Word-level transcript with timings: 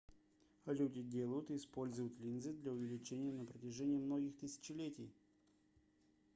люди 0.65 1.03
делают 1.03 1.51
и 1.51 1.57
используют 1.57 2.19
линзы 2.19 2.53
для 2.53 2.71
увеличения 2.71 3.31
на 3.31 3.45
протяжении 3.45 3.99
многих 3.99 4.35
тысячелетий 4.35 5.13